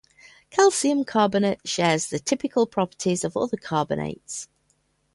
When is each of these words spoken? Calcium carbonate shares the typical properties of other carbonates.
Calcium 0.49 1.03
carbonate 1.05 1.59
shares 1.63 2.07
the 2.09 2.17
typical 2.17 2.65
properties 2.65 3.23
of 3.23 3.37
other 3.37 3.55
carbonates. 3.55 4.47